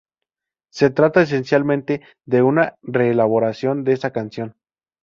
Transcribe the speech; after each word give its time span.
Se 0.71 0.89
trata 0.89 1.21
esencialmente 1.21 2.01
de 2.25 2.41
una 2.41 2.73
re-elaboración 2.81 3.83
de 3.83 3.93
esa 3.93 4.09
canción. 4.11 4.55